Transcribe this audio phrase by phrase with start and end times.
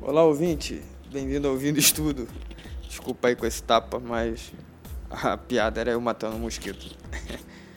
[0.00, 0.82] Olá, ouvinte.
[1.12, 2.26] Bem-vindo ao Ouvindo Estudo.
[2.88, 4.50] Desculpa aí com esse tapa, mas
[5.10, 6.96] a piada era eu matando um mosquito.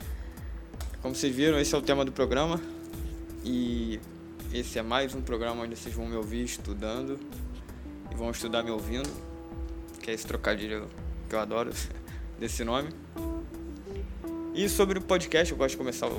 [1.02, 2.62] Como vocês viram, esse é o tema do programa.
[3.44, 4.00] E
[4.54, 7.20] esse é mais um programa onde vocês vão me ouvir estudando
[8.20, 9.10] vão estudar me ouvindo,
[10.02, 10.90] que é esse trocadilho
[11.30, 11.72] que eu adoro
[12.38, 12.90] desse nome.
[14.54, 16.10] E sobre o podcast, eu gosto de começar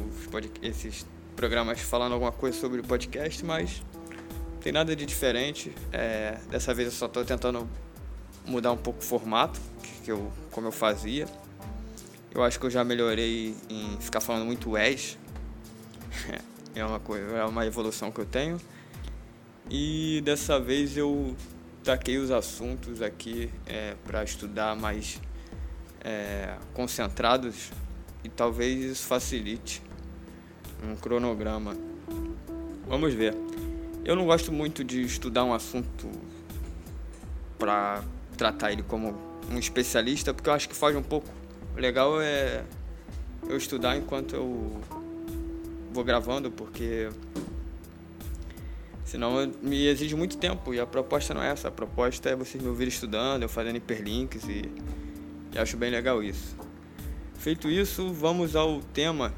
[0.63, 1.07] esses
[1.37, 3.83] programas falando alguma coisa sobre o podcast, mas
[4.55, 5.75] não tem nada de diferente.
[5.93, 7.69] É, dessa vez eu só estou tentando
[8.47, 9.61] mudar um pouco o formato,
[10.03, 11.29] que eu, como eu fazia.
[12.35, 15.19] Eu acho que eu já melhorei em ficar falando muito és.
[16.73, 18.57] É uma, coisa, é uma evolução que eu tenho.
[19.69, 21.35] E dessa vez eu
[21.85, 25.21] taquei os assuntos aqui é, para estudar mais
[26.03, 27.71] é, concentrados
[28.23, 29.83] e talvez isso facilite
[30.83, 31.77] um cronograma.
[32.87, 33.35] Vamos ver.
[34.05, 36.11] Eu não gosto muito de estudar um assunto
[37.59, 38.03] para
[38.37, 39.15] tratar ele como
[39.51, 41.29] um especialista, porque eu acho que foge um pouco.
[41.77, 42.65] O legal é
[43.49, 44.81] eu estudar enquanto eu
[45.93, 47.09] vou gravando, porque
[49.11, 51.67] senão me exige muito tempo e a proposta não é essa.
[51.67, 54.71] A proposta é vocês me ouvirem estudando, eu fazendo hiperlinks e,
[55.53, 56.57] e acho bem legal isso.
[57.35, 59.35] Feito isso, vamos ao tema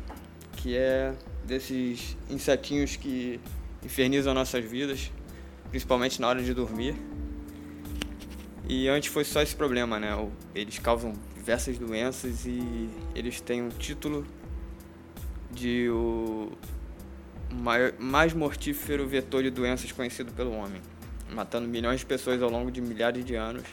[0.58, 1.14] que é
[1.46, 3.40] desses insetinhos que
[3.82, 5.10] infernizam nossas vidas,
[5.70, 6.94] principalmente na hora de dormir.
[8.68, 10.10] E antes foi só esse problema, né?
[10.54, 14.26] Eles causam diversas doenças e eles têm um título
[15.50, 16.52] de o
[17.98, 20.80] mais mortífero vetor de doenças conhecido pelo homem,
[21.30, 23.64] matando milhões de pessoas ao longo de milhares de anos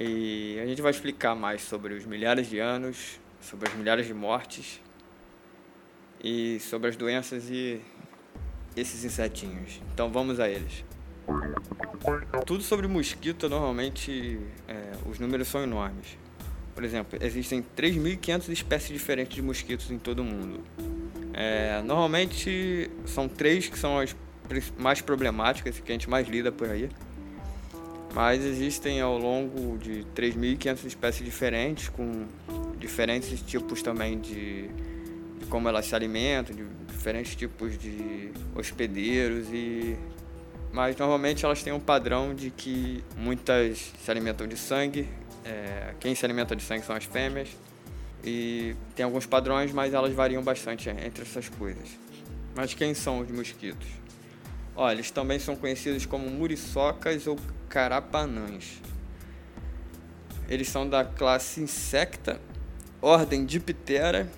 [0.00, 4.14] e a gente vai explicar mais sobre os milhares de anos, sobre as milhares de
[4.14, 4.80] mortes
[6.22, 7.80] e sobre as doenças e
[8.76, 9.80] esses insetinhos.
[9.92, 10.84] Então vamos a eles.
[12.46, 14.38] Tudo sobre mosquito, normalmente
[14.68, 16.16] é, os números são enormes.
[16.76, 20.62] Por exemplo, existem 3.500 espécies diferentes de mosquitos em todo o mundo.
[21.40, 24.16] É, normalmente são três que são as
[24.76, 26.90] mais problemáticas, que a gente mais lida por aí.
[28.12, 32.26] Mas existem ao longo de 3.500 espécies diferentes, com
[32.76, 34.66] diferentes tipos também de,
[35.38, 39.96] de, como elas se alimentam, de diferentes tipos de hospedeiros e
[40.72, 45.08] mas normalmente elas têm um padrão de que muitas se alimentam de sangue,
[45.44, 47.48] é, quem se alimenta de sangue são as fêmeas
[48.24, 51.88] e tem alguns padrões, mas elas variam bastante entre essas coisas.
[52.54, 53.86] Mas quem são os mosquitos?
[54.74, 58.80] Olha, eles também são conhecidos como muriçocas ou carapanãs.
[60.48, 62.40] Eles são da classe Insecta,
[63.02, 64.30] ordem Diptera,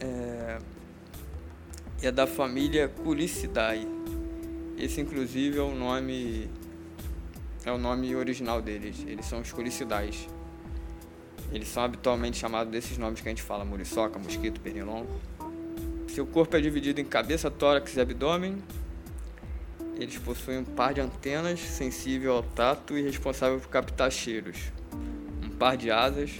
[0.00, 0.58] é,
[2.02, 3.86] e é da família Culicidae.
[4.76, 6.50] Esse inclusive é o nome
[7.64, 9.04] é o nome original deles.
[9.06, 10.28] Eles são os Culicidaes.
[11.52, 15.20] Eles são habitualmente chamados desses nomes que a gente fala: muriçoca, mosquito, pernilongo.
[16.08, 18.62] Seu corpo é dividido em cabeça, tórax e abdômen.
[19.98, 24.58] Eles possuem um par de antenas sensível ao tato e responsável por captar cheiros,
[25.42, 26.32] um par de asas,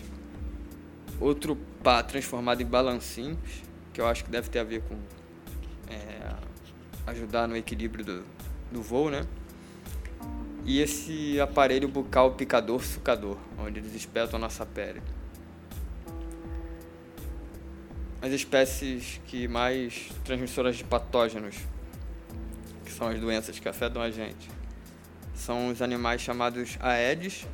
[1.19, 3.63] outro par transformado em balancinhos,
[3.95, 4.97] que eu acho que deve ter a ver com
[5.89, 6.35] é,
[7.07, 8.25] ajudar no equilíbrio do,
[8.71, 9.25] do voo, né?
[10.67, 15.01] E esse aparelho bucal picador sucador, onde eles espetam a nossa pele.
[18.21, 21.55] As espécies que mais transmissoras de patógenos
[22.89, 24.51] são as doenças que afetam a gente.
[25.37, 27.47] São os animais chamados Aedes,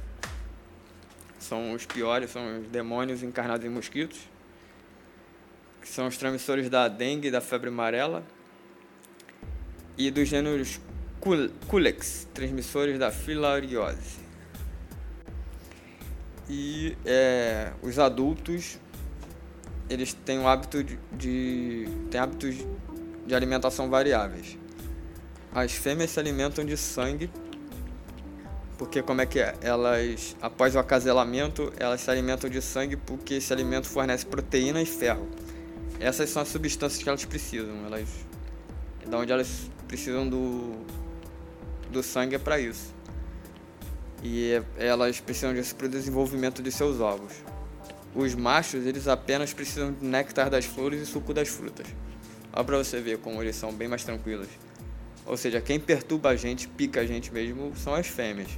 [1.38, 4.20] são os piores, são os demônios encarnados em mosquitos,
[5.82, 8.24] que são os transmissores da dengue e da febre amarela,
[9.98, 10.80] e dos gêneros
[11.68, 14.20] Culex, transmissores da filariose.
[16.48, 18.78] E é, os adultos,
[19.88, 22.56] eles têm o hábito de, de têm hábitos
[23.24, 24.58] de alimentação variáveis.
[25.54, 27.30] As fêmeas se alimentam de sangue,
[28.76, 29.54] porque como é que é?
[29.60, 34.86] Elas, após o acasalamento, elas se alimentam de sangue porque esse alimento fornece proteína e
[34.86, 35.28] ferro.
[36.00, 37.86] Essas são as substâncias que elas precisam.
[37.86, 38.08] Elas,
[39.06, 40.84] da onde elas precisam do,
[41.92, 42.92] do sangue é para isso.
[44.22, 47.32] E é, elas precisam disso para o desenvolvimento de seus ovos.
[48.14, 51.86] Os machos, eles apenas precisam de néctar das flores e suco das frutas.
[52.52, 54.48] Olha para você ver como eles são bem mais tranquilos.
[55.24, 58.48] Ou seja, quem perturba a gente, pica a gente mesmo, são as fêmeas.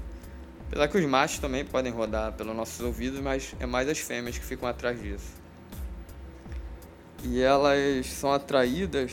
[0.67, 4.37] Apesar que os machos também podem rodar pelos nossos ouvidos, mas é mais as fêmeas
[4.37, 5.45] que ficam atrás disso.
[7.23, 9.13] E elas são atraídas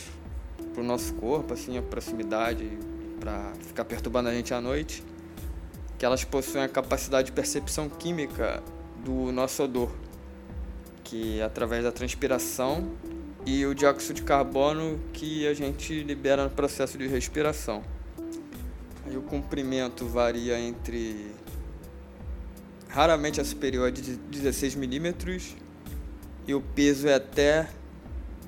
[0.73, 2.67] pro nosso corpo, assim, a proximidade,
[3.21, 5.03] para ficar perturbando a gente à noite,
[5.97, 8.61] que elas possuem a capacidade de percepção química
[9.05, 9.91] do nosso odor,
[11.03, 12.91] que é através da transpiração
[13.45, 17.83] e o dióxido de carbono que a gente libera no processo de respiração.
[19.05, 21.31] Aí o comprimento varia entre
[22.89, 25.55] raramente é superior a 16 milímetros
[26.47, 27.69] e o peso é até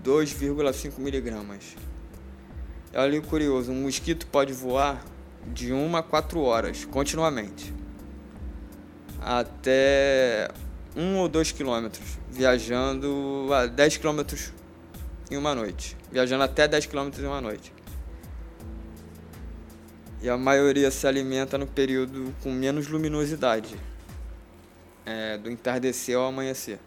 [0.04, 1.76] 2,5 miligramas.
[2.96, 5.04] Olha o curioso, um mosquito pode voar
[5.48, 7.74] de 1 a 4 horas continuamente
[9.20, 10.48] até
[10.96, 14.54] 1 ou 2 quilômetros, viajando a 10 quilômetros
[15.32, 17.74] em uma noite, viajando até 10 quilômetros em uma noite.
[20.22, 23.76] E a maioria se alimenta no período com menos luminosidade,
[25.04, 26.78] é, do entardecer ao amanhecer.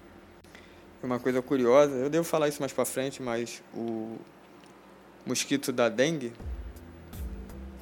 [1.03, 4.17] Uma coisa curiosa, eu devo falar isso mais para frente, mas o
[5.27, 6.33] mosquito da dengue,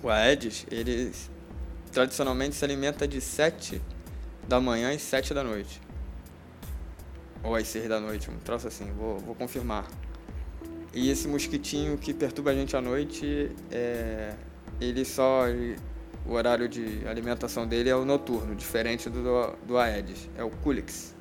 [0.03, 1.13] o Aedes, ele
[1.93, 3.81] tradicionalmente se alimenta de 7
[4.49, 5.81] da manhã e 7 da noite.
[7.43, 9.87] Ou às 6 da noite, um troço assim, vou, vou confirmar.
[10.93, 14.35] E esse mosquitinho que perturba a gente à noite, é,
[14.81, 15.47] ele só.
[15.49, 15.77] Ele,
[16.27, 21.15] o horário de alimentação dele é o noturno, diferente do, do Aedes, é o Culix.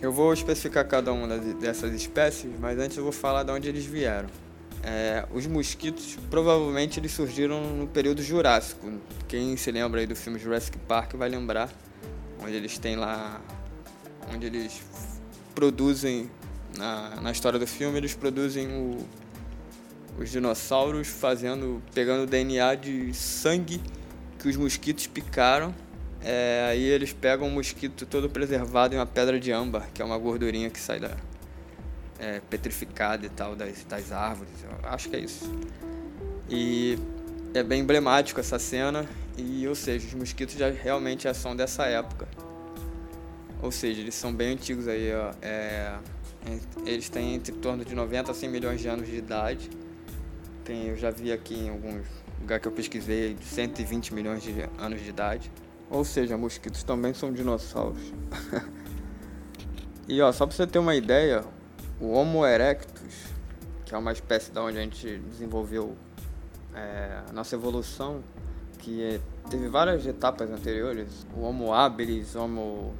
[0.00, 3.84] Eu vou especificar cada uma dessas espécies, mas antes eu vou falar de onde eles
[3.84, 4.28] vieram.
[4.86, 8.92] É, os mosquitos provavelmente eles surgiram no período Jurássico.
[9.26, 11.72] Quem se lembra aí do filme Jurassic Park vai lembrar,
[12.38, 13.40] onde eles têm lá,
[14.30, 14.82] onde eles
[15.54, 16.28] produzem
[16.76, 18.98] na, na história do filme eles produzem o,
[20.18, 23.80] os dinossauros fazendo, pegando DNA de sangue
[24.38, 25.74] que os mosquitos picaram.
[26.20, 30.04] É, aí eles pegam o mosquito todo preservado em uma pedra de âmbar, que é
[30.04, 31.16] uma gordurinha que sai da
[32.18, 34.52] é, petrificada e tal das, das árvores.
[34.62, 35.50] Eu acho que é isso.
[36.48, 36.98] E
[37.54, 39.06] é bem emblemático essa cena.
[39.36, 42.28] E, ou seja, os mosquitos já realmente são dessa época.
[43.62, 45.32] Ou seja, eles são bem antigos aí, ó.
[45.40, 45.96] É,
[46.84, 49.70] eles têm entre torno de 90 a 100 milhões de anos de idade.
[50.64, 52.06] Tem, eu já vi aqui em alguns
[52.40, 55.50] lugares que eu pesquisei, 120 milhões de anos de idade.
[55.90, 58.12] Ou seja, mosquitos também são dinossauros.
[60.08, 61.44] e ó, só para você ter uma ideia,
[62.00, 63.26] o Homo erectus,
[63.84, 65.96] que é uma espécie da onde a gente desenvolveu
[66.74, 68.22] é, a nossa evolução,
[68.78, 72.94] que é, teve várias etapas anteriores, o Homo habilis, Homo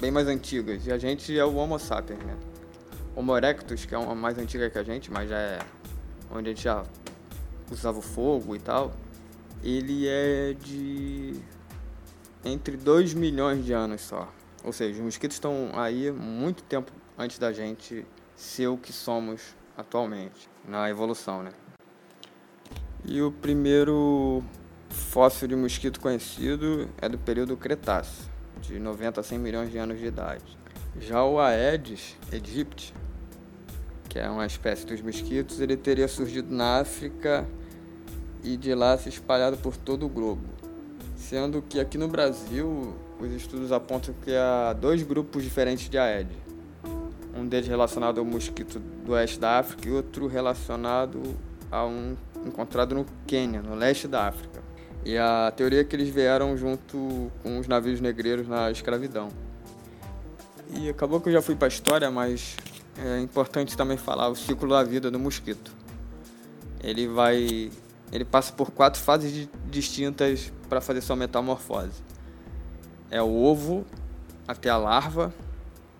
[0.00, 2.36] bem mais antigas, e a gente é o Homo sapiens, né?
[3.16, 5.58] Homo erectus, que é uma mais antiga que a gente, mas já é
[6.30, 6.84] onde a gente já
[7.70, 8.92] usava o fogo e tal,
[9.62, 11.40] ele é de
[12.44, 14.30] entre 2 milhões de anos só.
[14.62, 18.04] Ou seja, os mosquitos estão aí muito tempo antes da gente
[18.44, 21.50] ser o que somos atualmente, na evolução, né?
[23.04, 24.42] E o primeiro
[24.88, 28.30] fóssil de mosquito conhecido é do período Cretáceo,
[28.60, 30.58] de 90 a 100 milhões de anos de idade.
[31.00, 32.94] Já o Aedes aegypti
[34.14, 37.44] que é uma espécie dos mosquitos, ele teria surgido na África
[38.44, 40.44] e de lá se espalhado por todo o globo.
[41.16, 46.36] Sendo que aqui no Brasil, os estudos apontam que há dois grupos diferentes de Aedes.
[47.44, 51.20] Um deles relacionado ao mosquito do oeste da África e outro relacionado
[51.70, 54.62] a um encontrado no Quênia, no leste da África.
[55.04, 59.28] E a teoria é que eles vieram junto com os navios negreiros na escravidão.
[60.70, 62.56] E acabou que eu já fui para a história, mas
[62.96, 65.70] é importante também falar o ciclo da vida do mosquito.
[66.82, 67.70] Ele vai,
[68.10, 72.02] ele passa por quatro fases distintas para fazer sua metamorfose.
[73.10, 73.84] É o ovo
[74.48, 75.30] até a larva,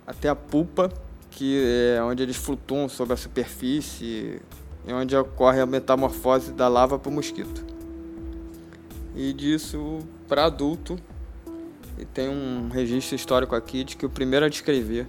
[0.07, 0.91] até a pupa,
[1.35, 1.63] que
[1.97, 4.41] é onde eles flutuam sobre a superfície
[4.87, 7.65] e onde ocorre a metamorfose da larva para o mosquito.
[9.17, 9.99] E disso
[10.29, 10.97] para adulto,
[11.99, 15.07] e tem um registro histórico aqui de que o primeiro a descrever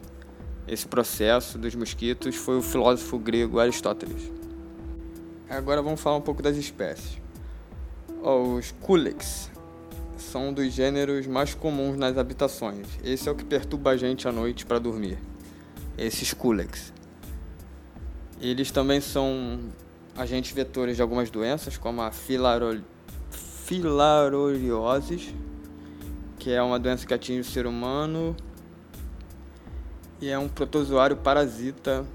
[0.67, 4.31] esse processo dos mosquitos foi o filósofo grego Aristóteles.
[5.47, 7.19] Agora vamos falar um pouco das espécies.
[8.21, 9.51] Os culex
[10.17, 12.87] são um dos gêneros mais comuns nas habitações.
[13.03, 15.19] Esse é o que perturba a gente à noite para dormir.
[15.97, 16.93] Esses culex.
[18.41, 19.59] Eles também são
[20.15, 22.83] agentes vetores de algumas doenças, como a filaro...
[26.37, 28.35] que é uma doença que atinge o ser humano
[30.21, 32.05] e é um protozoário parasita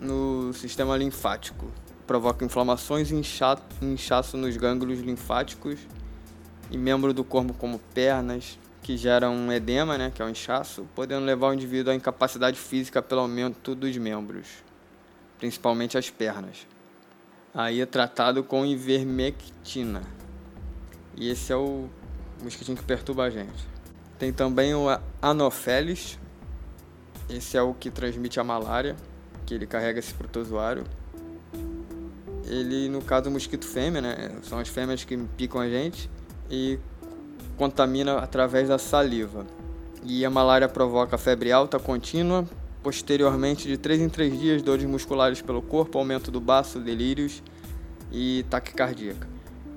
[0.00, 1.66] no sistema linfático.
[2.06, 3.14] Provoca inflamações e
[3.82, 5.78] inchaço nos gânglios linfáticos
[6.70, 8.58] e membros do corpo como pernas,
[8.90, 12.58] que gera um edema, né, que é um inchaço, podendo levar o indivíduo à incapacidade
[12.58, 14.48] física pelo aumento dos membros,
[15.38, 16.66] principalmente as pernas.
[17.54, 20.02] Aí é tratado com ivermectina.
[21.16, 21.88] E esse é o
[22.42, 23.64] mosquitinho que perturba a gente.
[24.18, 24.86] Tem também o
[25.22, 26.18] Anopheles.
[27.28, 28.96] Esse é o que transmite a malária,
[29.46, 30.82] que ele carrega esse protozoário.
[32.44, 34.32] Ele, no caso, o mosquito fêmea, né?
[34.42, 36.10] São as fêmeas que picam a gente
[36.50, 36.76] e
[37.60, 39.46] contamina através da saliva.
[40.02, 42.46] E a malária provoca febre alta contínua,
[42.82, 47.42] posteriormente de 3 em 3 dias, dores musculares pelo corpo, aumento do baço, delírios
[48.10, 49.28] e taquicardíaca.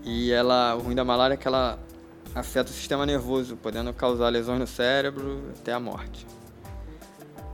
[0.01, 1.77] E ela, o ruim da malária é que ela
[2.33, 6.25] afeta o sistema nervoso, podendo causar lesões no cérebro até a morte.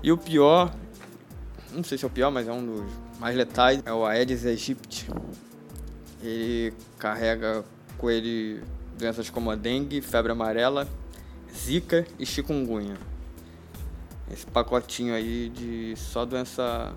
[0.03, 0.71] E o pior,
[1.73, 2.85] não sei se é o pior, mas é um dos
[3.19, 5.09] mais letais, é o Aedes aegypti.
[6.21, 7.65] Ele carrega
[7.97, 8.61] com ele
[8.99, 10.87] doenças como a dengue, febre amarela,
[11.55, 12.97] zika e chikungunya.
[14.31, 16.93] Esse pacotinho aí de só doença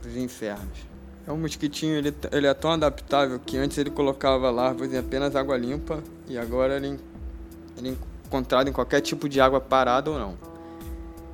[0.00, 0.78] dos infernos.
[1.26, 5.36] É um mosquitinho, ele, ele é tão adaptável que antes ele colocava larvas em apenas
[5.36, 6.98] água limpa e agora ele,
[7.76, 7.94] ele é
[8.26, 10.38] encontrado em qualquer tipo de água parada ou não.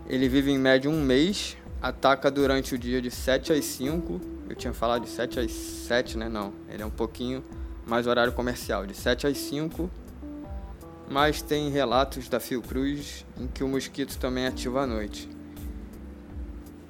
[0.06, 4.20] Ele vive em média um mês, ataca durante o dia de 7 às 5.
[4.48, 6.28] Eu tinha falado de 7 às 7, né?
[6.28, 7.44] Não, ele é um pouquinho
[7.88, 9.90] mais horário comercial, de 7 às 5.
[11.10, 15.28] Mas tem relatos da Fiocruz em que o mosquito também ativa à noite.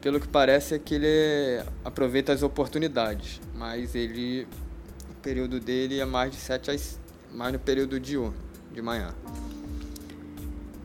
[0.00, 4.46] Pelo que parece é que ele aproveita as oportunidades, mas ele
[5.10, 6.98] o período dele é mais de 7 às
[7.32, 8.34] mais no período diurno,
[8.72, 9.14] de manhã.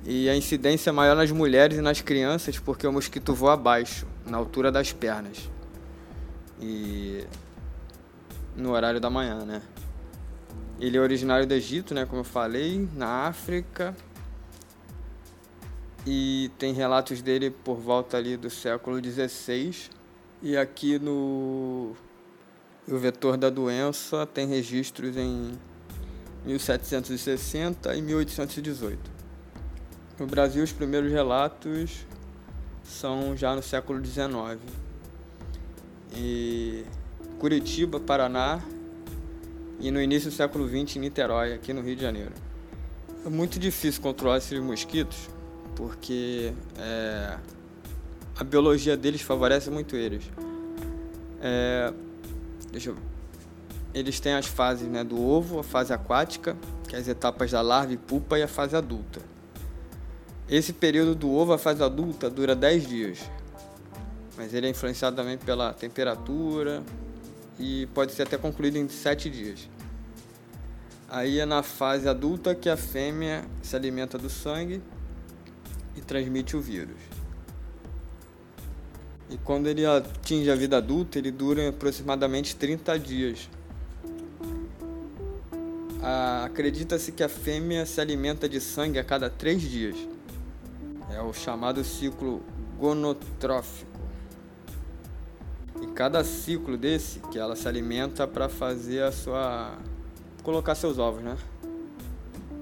[0.06, 4.06] E a incidência é maior nas mulheres e nas crianças porque o mosquito voa abaixo,
[4.26, 5.50] na altura das pernas.
[6.62, 7.26] E
[8.56, 9.62] no horário da manhã, né?
[10.84, 13.96] Ele é originário do Egito, né, como eu falei, na África.
[16.06, 19.74] E tem relatos dele por volta ali do século XVI.
[20.42, 21.96] E aqui no
[22.86, 25.58] o vetor da doença tem registros em
[26.46, 29.00] 1760 e 1818.
[30.20, 32.06] No Brasil, os primeiros relatos
[32.84, 34.60] são já no século XIX.
[36.14, 36.84] E
[37.40, 38.62] Curitiba, Paraná,
[39.84, 42.32] e no início do século XX em Niterói, aqui no Rio de Janeiro.
[43.26, 45.28] É muito difícil controlar esses mosquitos
[45.76, 47.38] porque é,
[48.38, 50.24] a biologia deles favorece muito eles.
[51.42, 51.92] É,
[52.72, 52.98] deixa eu,
[53.94, 56.56] eles têm as fases né, do ovo, a fase aquática,
[56.88, 59.20] que é as etapas da larva e pupa, e a fase adulta.
[60.48, 63.20] Esse período do ovo à fase adulta dura 10 dias,
[64.38, 66.82] mas ele é influenciado também pela temperatura,
[67.60, 69.70] e pode ser até concluído em sete dias.
[71.14, 74.82] Aí é na fase adulta que a fêmea se alimenta do sangue
[75.96, 76.98] e transmite o vírus.
[79.30, 83.48] E quando ele atinge a vida adulta, ele dura aproximadamente 30 dias.
[86.44, 89.96] Acredita-se que a fêmea se alimenta de sangue a cada 3 dias.
[91.12, 92.42] É o chamado ciclo
[92.80, 93.94] gonotrófico
[95.94, 99.78] cada ciclo desse que ela se alimenta para fazer a sua
[100.44, 101.38] colocar seus ovos, né?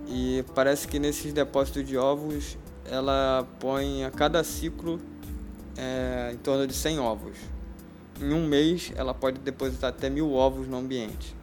[0.07, 4.99] E parece que nesses depósitos de ovos ela põe a cada ciclo
[5.77, 7.37] é, em torno de 100 ovos.
[8.19, 11.35] Em um mês ela pode depositar até mil ovos no ambiente.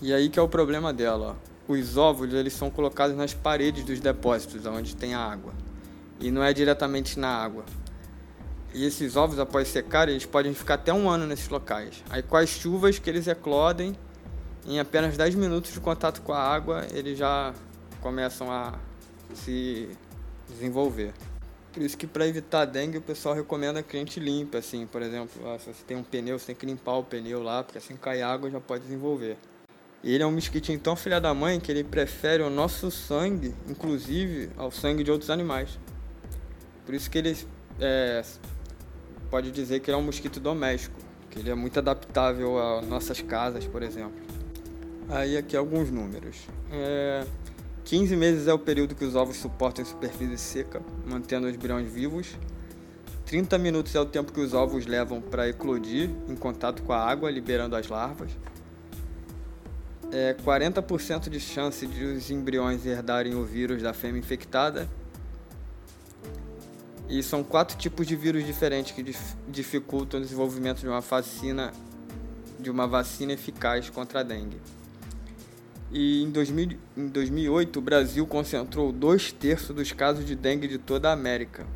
[0.00, 1.36] E aí que é o problema dela.
[1.68, 5.52] Os ovos eles são colocados nas paredes dos depósitos, onde tem a água.
[6.18, 7.64] E não é diretamente na água.
[8.74, 12.02] E esses ovos, após secarem, eles podem ficar até um ano nesses locais.
[12.08, 13.94] Aí com as chuvas que eles eclodem,
[14.66, 17.54] em apenas 10 minutos de contato com a água, eles já
[18.00, 18.78] começam a
[19.34, 19.88] se
[20.48, 21.12] desenvolver.
[21.72, 25.00] Por isso que para evitar dengue o pessoal recomenda que a gente limpe, assim, por
[25.00, 27.96] exemplo, se você tem um pneu, você tem que limpar o pneu lá, porque assim
[27.96, 29.38] cai água já pode desenvolver.
[30.02, 33.54] E ele é um mosquitinho tão filha da mãe que ele prefere o nosso sangue,
[33.68, 35.78] inclusive, ao sangue de outros animais.
[36.84, 37.36] Por isso que ele
[37.80, 38.22] é,
[39.30, 40.96] pode dizer que ele é um mosquito doméstico,
[41.30, 44.20] que ele é muito adaptável a nossas casas, por exemplo.
[45.12, 46.38] Aí aqui alguns números.
[46.70, 47.26] É,
[47.84, 52.38] 15 meses é o período que os ovos suportam superfície seca, mantendo os embriões vivos.
[53.26, 56.98] 30 minutos é o tempo que os ovos levam para eclodir em contato com a
[56.98, 58.30] água, liberando as larvas.
[60.10, 64.88] É 40% de chance de os embriões herdarem o vírus da fêmea infectada
[67.06, 69.14] e são quatro tipos de vírus diferentes que
[69.46, 71.70] dificultam o desenvolvimento de uma vacina,
[72.58, 74.56] de uma vacina eficaz contra a dengue.
[75.92, 80.78] E em, 2000, em 2008, o Brasil concentrou dois terços dos casos de dengue de
[80.78, 81.66] toda a América.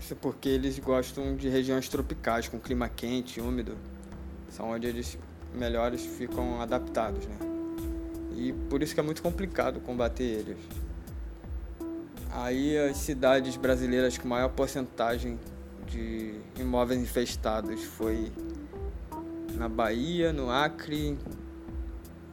[0.00, 3.76] Isso porque eles gostam de regiões tropicais, com clima quente, úmido.
[4.50, 5.16] São onde eles
[5.54, 7.36] melhores ficam adaptados, né?
[8.36, 10.58] E por isso que é muito complicado combater eles.
[12.30, 15.38] Aí as cidades brasileiras com maior porcentagem
[15.86, 18.32] de imóveis infestados foi
[19.54, 21.18] na Bahia, no Acre,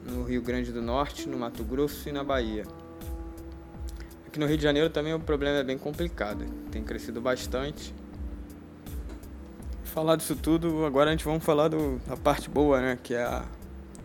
[0.05, 2.63] no Rio Grande do Norte, no Mato Grosso e na Bahia.
[4.27, 7.93] Aqui no Rio de Janeiro também o problema é bem complicado, tem crescido bastante.
[9.83, 12.99] Falar disso tudo, agora a gente vamos falar do, da parte boa, né?
[13.01, 13.45] Que é a,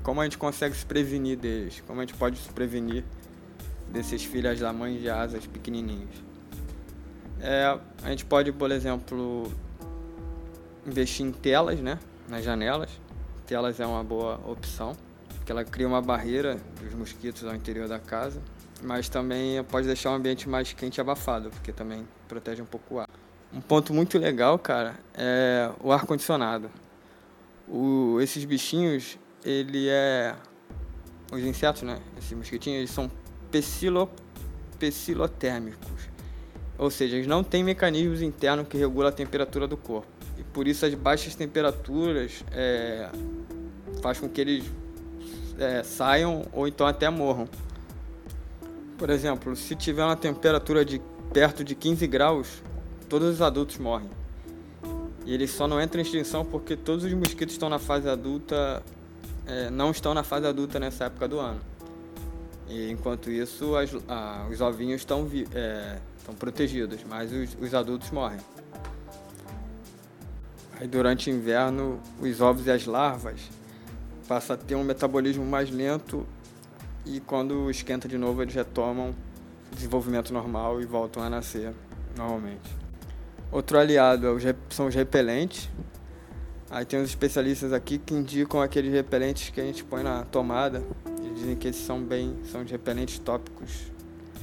[0.02, 3.04] como a gente consegue se prevenir deles, como a gente pode se prevenir
[3.90, 6.14] desses filhas da mãe de asas pequenininhos.
[7.40, 9.50] É, a gente pode, por exemplo,
[10.86, 11.98] investir em telas, né?
[12.28, 12.90] Nas janelas.
[13.46, 14.94] Telas é uma boa opção
[15.50, 18.40] que ela cria uma barreira dos mosquitos ao interior da casa,
[18.84, 22.94] mas também pode deixar o ambiente mais quente e abafado, porque também protege um pouco
[22.94, 23.08] o ar.
[23.52, 26.70] Um ponto muito legal, cara, é o ar condicionado.
[27.66, 30.36] O, esses bichinhos, ele é
[31.32, 31.98] os insetos, né?
[32.16, 33.10] Esses mosquitinhos, eles são
[33.50, 34.08] pecilo,
[34.78, 36.08] pecilotérmicos.
[36.78, 40.06] Ou seja, eles não têm mecanismos internos que regulam a temperatura do corpo.
[40.38, 43.10] E por isso as baixas temperaturas é,
[44.00, 44.64] faz com que eles
[45.58, 47.48] é, saiam ou então até morram.
[48.98, 51.00] Por exemplo, se tiver uma temperatura de
[51.32, 52.62] perto de 15 graus,
[53.08, 54.10] todos os adultos morrem.
[55.24, 58.82] E eles só não entram em extinção porque todos os mosquitos estão na fase adulta,
[59.46, 61.60] é, não estão na fase adulta nessa época do ano.
[62.68, 65.98] E enquanto isso, as, ah, os ovinhos estão, é,
[66.38, 68.38] protegidos, mas os, os adultos morrem.
[70.78, 73.40] Aí durante o inverno, os ovos e as larvas
[74.30, 76.24] passa a ter um metabolismo mais lento
[77.04, 79.12] e quando esquenta de novo eles retomam
[79.72, 81.72] desenvolvimento normal e voltam a nascer
[82.16, 82.70] normalmente.
[83.50, 85.68] Outro aliado é são os repelentes.
[86.70, 90.80] Aí tem os especialistas aqui que indicam aqueles repelentes que a gente põe na tomada.
[91.24, 93.90] Eles dizem que esses são bem, são os repelentes tópicos.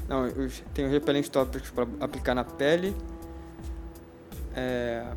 [0.09, 2.93] Não, os, tem os repelentes tópicos para aplicar na pele.
[4.53, 5.07] É,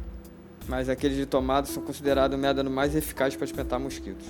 [0.68, 4.29] mas aqueles de tomada são considerados o método mais eficaz para espantar mosquitos.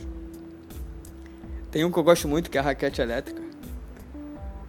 [1.70, 3.40] Tem um que eu gosto muito, que é a raquete elétrica.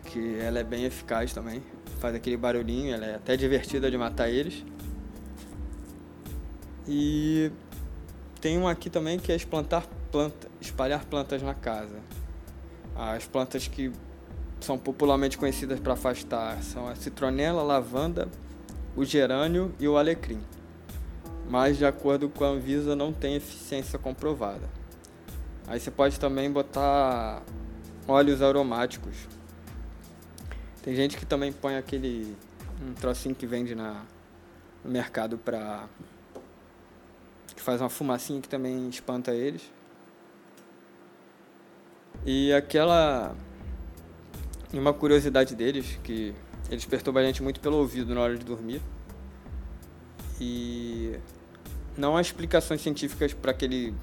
[0.06, 1.64] Que ela é bem eficaz também.
[2.00, 4.64] Faz aquele barulhinho, ela é até divertida de matar eles.
[6.88, 7.52] E
[8.40, 11.98] tem um aqui também que é esplantar planta, espalhar plantas na casa.
[12.96, 13.92] As plantas que
[14.60, 18.30] são popularmente conhecidas para afastar são a citronela, a lavanda,
[18.96, 20.42] o gerânio e o alecrim.
[21.50, 24.81] Mas de acordo com a Anvisa não tem eficiência comprovada.
[25.68, 27.44] Aí você pode também botar
[28.08, 29.16] óleos aromáticos.
[30.84, 32.36] Tem gente que também põe aquele
[32.82, 34.04] um trocinho que vende na,
[34.84, 35.88] no mercado pra.
[37.56, 39.72] que faz uma fumacinha que também espanta eles.
[42.26, 43.36] E aquela.
[44.74, 46.34] Uma curiosidade deles, que
[46.70, 48.82] eles perturbam a gente muito pelo ouvido na hora de dormir.
[50.40, 51.20] E
[51.98, 53.94] não há explicações científicas para aquele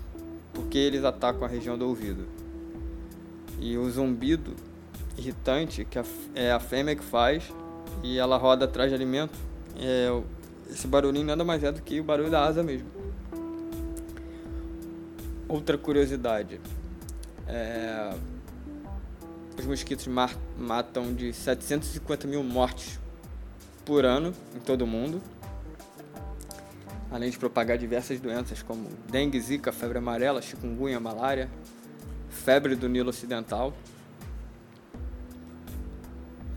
[0.53, 2.27] porque eles atacam a região do ouvido.
[3.61, 4.55] E o zumbido
[5.17, 5.99] irritante, que
[6.35, 7.53] é a fêmea que faz,
[8.03, 9.37] e ela roda atrás de alimento,
[9.77, 10.09] é,
[10.71, 12.89] esse barulhinho nada mais é do que o barulho da asa mesmo.
[15.49, 16.61] Outra curiosidade,
[17.47, 18.15] é,
[19.59, 20.07] os mosquitos
[20.57, 23.01] matam de 750 mil mortes
[23.85, 25.21] por ano em todo o mundo
[27.11, 31.49] além de propagar diversas doenças como dengue, zika, febre amarela, chikungunya, malária,
[32.29, 33.73] febre do Nilo Ocidental.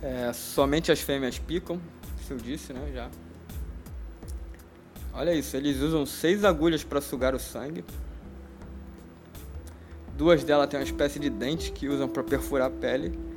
[0.01, 1.79] É, somente as fêmeas picam,
[2.19, 3.09] isso eu disse, né, já.
[5.13, 7.83] Olha isso, eles usam seis agulhas para sugar o sangue.
[10.17, 13.30] Duas delas têm uma espécie de dente que usam para perfurar a pele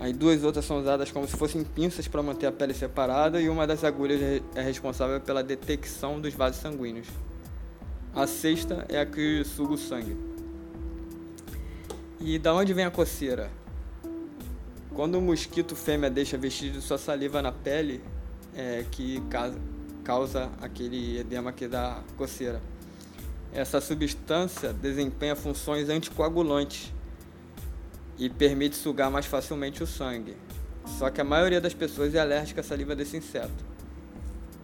[0.00, 3.48] Aí duas outras são usadas como se fossem pinças para manter a pele separada e
[3.48, 7.08] uma das agulhas é responsável pela detecção dos vasos sanguíneos.
[8.14, 10.16] A sexta é a que suga o sangue.
[12.20, 13.50] E da onde vem a coceira?
[14.94, 18.00] Quando o mosquito fêmea deixa vestígio de sua saliva na pele,
[18.54, 19.20] é que
[20.04, 22.62] causa aquele edema que dá coceira.
[23.52, 26.93] Essa substância desempenha funções anticoagulantes
[28.18, 30.36] e permite sugar mais facilmente o sangue.
[30.98, 33.64] Só que a maioria das pessoas é alérgica à saliva desse inseto.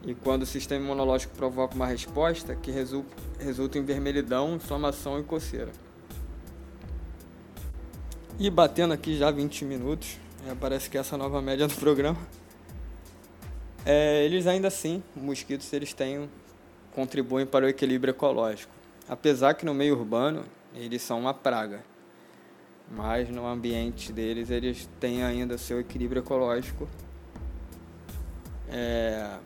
[0.05, 5.73] E quando o sistema imunológico provoca uma resposta que resulta em vermelhidão, inflamação e coceira.
[8.39, 10.19] E batendo aqui já 20 minutos,
[10.59, 12.19] parece que essa é a nova média do programa.
[13.85, 16.29] É, eles ainda assim, os mosquitos, eles têm,
[16.95, 18.73] contribuem para o equilíbrio ecológico.
[19.09, 21.85] Apesar que no meio urbano eles são uma praga,
[22.91, 26.89] mas no ambiente deles eles têm ainda seu equilíbrio ecológico.
[28.69, 29.39] É,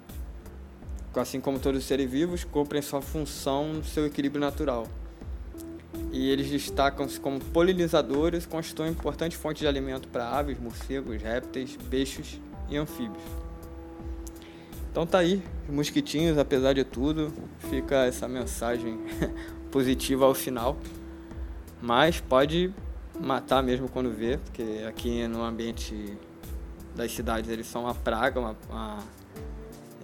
[1.14, 4.86] assim como todos os seres vivos, cumprem sua função no seu equilíbrio natural
[6.14, 12.40] e eles destacam-se como polinizadores constituem importante fonte de alimento para aves, morcegos, répteis, peixes
[12.68, 13.22] e anfíbios.
[14.92, 17.32] Então tá aí, os mosquitinhos, apesar de tudo,
[17.68, 19.00] fica essa mensagem
[19.72, 20.78] positiva ao final.
[21.82, 22.72] Mas pode
[23.20, 26.16] matar mesmo quando vê, porque aqui no ambiente
[26.94, 28.98] das cidades eles são uma praga, uma, uma,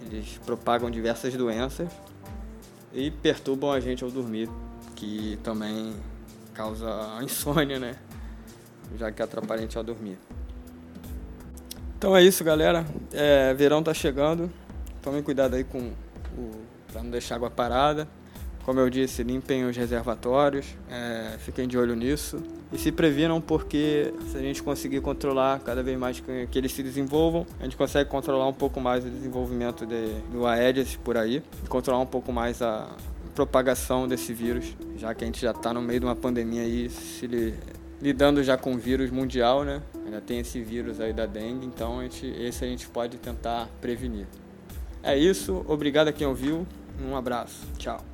[0.05, 1.89] eles propagam diversas doenças
[2.93, 4.49] e perturbam a gente ao dormir
[4.95, 5.95] que também
[6.53, 6.87] causa
[7.23, 7.95] insônia, né?
[8.97, 10.17] Já que atrapalha a gente a dormir.
[11.97, 12.85] Então é isso, galera.
[13.13, 14.51] É, verão tá chegando.
[15.01, 15.91] Tomem cuidado aí com
[16.37, 16.51] o.
[16.91, 18.07] pra não deixar água parada.
[18.63, 22.41] Como eu disse, limpem os reservatórios, é, fiquem de olho nisso.
[22.71, 26.71] E se previnam porque se a gente conseguir controlar cada vez mais que, que eles
[26.71, 31.17] se desenvolvam, a gente consegue controlar um pouco mais o desenvolvimento de, do Aedes por
[31.17, 32.87] aí, controlar um pouco mais a,
[33.31, 36.89] propagação desse vírus, já que a gente já está no meio de uma pandemia aí,
[36.89, 37.53] se li,
[38.01, 39.81] lidando já com o vírus mundial, né?
[40.05, 43.67] Ainda tem esse vírus aí da dengue, então a gente, esse a gente pode tentar
[43.79, 44.27] prevenir.
[45.01, 46.67] É isso, obrigado a quem ouviu,
[47.01, 48.10] um abraço, tchau.